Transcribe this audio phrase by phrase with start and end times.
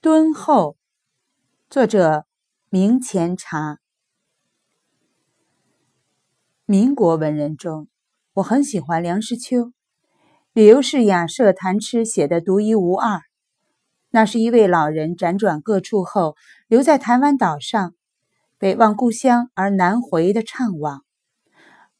[0.00, 0.76] 敦厚，
[1.68, 2.24] 作者
[2.68, 3.80] 明前茶。
[6.66, 7.88] 民国文人中，
[8.34, 9.72] 我很喜欢梁实秋，
[10.52, 13.22] 理由是雅舍谈吃写的独一无二。
[14.10, 16.36] 那是一位老人辗转各处后，
[16.68, 17.96] 留在台湾岛上，
[18.56, 21.00] 北望故乡而难回的怅惘，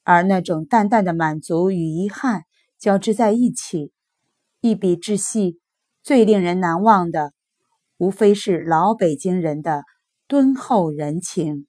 [0.05, 2.45] 而那种淡淡的满足与遗憾
[2.79, 3.93] 交织在一起，
[4.61, 5.59] 一笔至细，
[6.05, 7.33] 最令人难忘的。
[7.99, 9.83] 无非是老北京人的
[10.27, 11.67] 敦厚人情。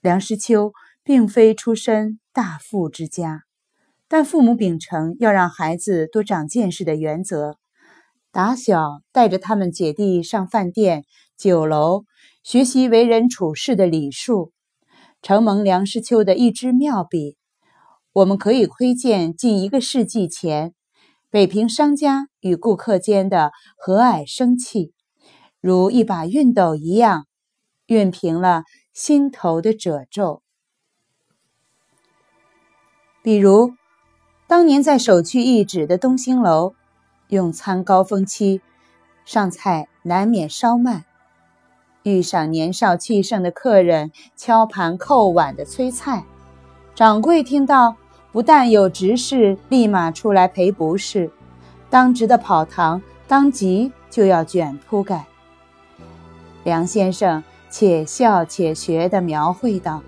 [0.00, 0.72] 梁实秋
[1.02, 3.44] 并非出身大富之家，
[4.08, 7.56] 但父母秉承要让孩子多长见识的原则，
[8.32, 11.04] 打小带着他们姐弟上饭店、
[11.36, 12.04] 酒楼
[12.42, 14.52] 学习为人处事的礼数，
[15.22, 17.36] 承蒙梁实秋的一支妙笔，
[18.12, 20.74] 我们可以窥见近一个世纪前。
[21.34, 24.92] 北平商家与顾客间的和蔼生气，
[25.60, 27.26] 如一把熨斗一样，
[27.88, 30.44] 熨平了心头的褶皱。
[33.20, 33.72] 比如，
[34.46, 36.76] 当年在首屈一指的东兴楼，
[37.26, 38.60] 用餐高峰期，
[39.24, 41.04] 上菜难免稍慢，
[42.04, 46.24] 遇上年少气盛的客人敲盘扣碗的催菜，
[46.94, 47.96] 掌柜听到。
[48.34, 51.30] 不但有执事立马出来赔不是，
[51.88, 55.26] 当值的跑堂当即就要卷铺盖。
[56.64, 60.02] 梁先生且笑且学地描绘道：“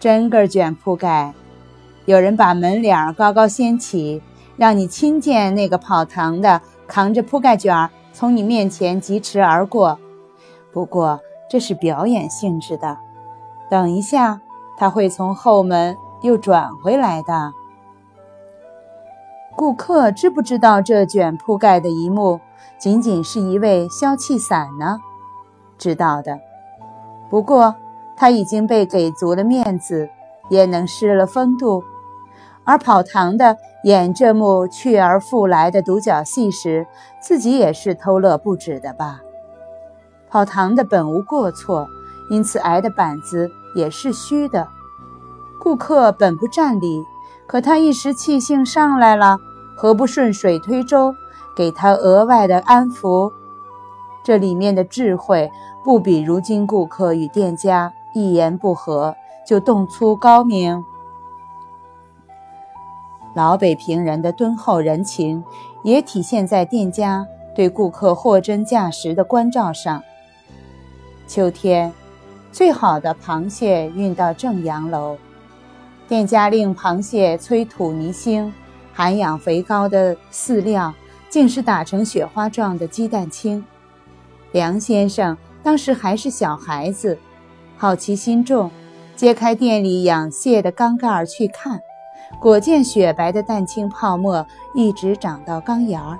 [0.00, 1.34] 真个卷铺盖，
[2.06, 4.22] 有人把门脸儿高高掀起，
[4.56, 9.98] 让你亲见那个跑堂的扛着铺盖卷儿从你面前疾驰而过。
[10.72, 12.96] 不过这是表演性质的，
[13.68, 14.40] 等一下
[14.78, 17.52] 他会从后门。”又转回来的
[19.56, 22.40] 顾客知不知道这卷铺盖的一幕
[22.78, 25.00] 仅仅是一位消气散呢？
[25.76, 26.38] 知道的。
[27.28, 27.74] 不过
[28.16, 30.08] 他已经被给足了面子，
[30.48, 31.84] 也能失了风度。
[32.64, 36.86] 而跑堂的演这幕去而复来的独角戏时，
[37.20, 39.20] 自己也是偷乐不止的吧？
[40.30, 41.86] 跑堂的本无过错，
[42.30, 44.68] 因此挨的板子也是虚的。
[45.60, 47.04] 顾客本不占理，
[47.46, 49.38] 可他一时气性上来了，
[49.76, 51.14] 何不顺水推舟，
[51.54, 53.30] 给他额外的安抚？
[54.24, 55.50] 这里面的智慧，
[55.84, 59.14] 不比如今顾客与店家一言不合
[59.46, 60.82] 就动粗高明。
[63.34, 65.44] 老北平人的敦厚人情，
[65.84, 70.02] 也体现在店家对顾客货真价实的关照上。
[71.26, 71.92] 秋天，
[72.50, 75.18] 最好的螃蟹运到正阳楼。
[76.10, 78.50] 店家令螃蟹催吐泥腥，
[78.92, 80.92] 含氧肥高的饲料
[81.28, 83.64] 竟是打成雪花状的鸡蛋清。
[84.50, 87.16] 梁先生当时还是小孩子，
[87.76, 88.72] 好奇心重，
[89.14, 91.80] 揭开店里养蟹的缸盖去看，
[92.40, 94.44] 果见雪白的蛋清泡沫
[94.74, 96.18] 一直长到缸沿儿。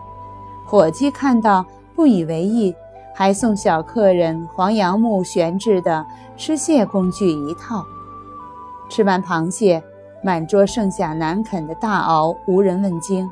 [0.66, 2.72] 伙计看到不以为意，
[3.12, 6.06] 还送小客人黄杨木悬制的
[6.36, 7.84] 吃蟹工具一套。
[8.90, 9.82] 吃完螃蟹，
[10.20, 13.30] 满桌剩下难啃的大螯，无人问津。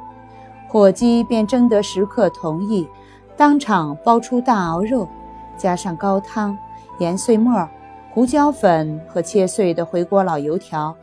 [0.68, 2.88] 伙计便征得食客同意，
[3.36, 5.08] 当场包出大螯肉，
[5.56, 6.56] 加上高汤、
[6.98, 7.68] 盐碎末、
[8.10, 10.94] 胡椒粉和切碎的回锅老油条，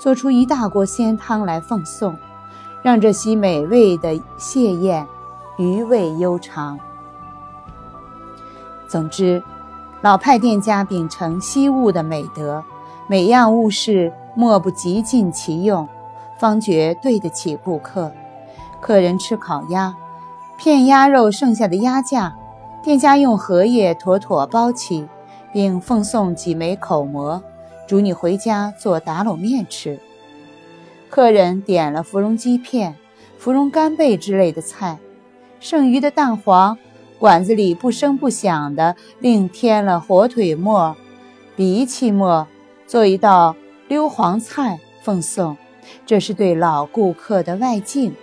[0.00, 2.16] 做出一大锅鲜汤来奉送，
[2.82, 5.04] 让这席美味的蟹宴
[5.58, 6.78] 余味悠长。
[8.86, 9.42] 总之，
[10.00, 12.62] 老派店家秉承惜物的美德。
[13.08, 15.88] 每样物事莫不极尽其用，
[16.38, 18.12] 方觉对得起顾客。
[18.80, 19.94] 客人吃烤鸭，
[20.58, 22.36] 片鸭肉剩下的鸭架，
[22.82, 25.08] 店家用荷叶妥妥包起，
[25.52, 27.42] 并奉送几枚口蘑，
[27.86, 30.00] 嘱你回家做打卤面吃。
[31.08, 32.96] 客人点了芙蓉鸡片、
[33.38, 34.98] 芙蓉干贝之类的菜，
[35.60, 36.76] 剩余的蛋黄，
[37.18, 40.96] 馆子里不声不响的另添了火腿末、
[41.56, 42.48] 荸荠末。
[42.86, 43.56] 做一道
[43.88, 45.56] 溜黄菜奉送，
[46.06, 48.14] 这是对老顾客的外敬。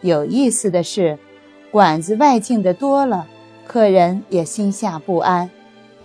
[0.00, 1.18] 有意思的是，
[1.70, 3.26] 馆子外敬的多了，
[3.66, 5.50] 客人也心下不安，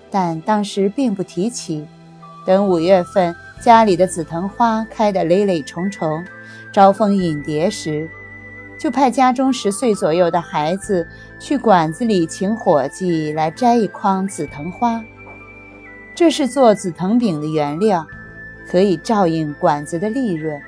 [0.09, 1.85] 但当时并不提起。
[2.45, 6.23] 等五月份家里的紫藤花开得累累重重，
[6.71, 8.09] 招蜂引蝶时，
[8.79, 11.07] 就派家中十岁左右的孩子
[11.39, 15.03] 去馆子里请伙计来摘一筐紫藤花。
[16.17, 18.03] 这是做紫藤饼的原料，
[18.67, 20.59] 可以照应馆子的利润。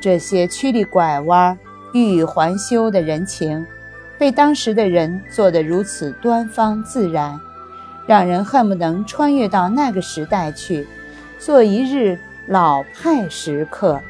[0.00, 1.56] 这些曲里拐弯、
[1.92, 3.64] 欲语还休的人情，
[4.18, 7.38] 被当时的人做得如此端方自然，
[8.04, 10.84] 让人恨不能穿越到那个时代去，
[11.38, 14.02] 做一日老派食客。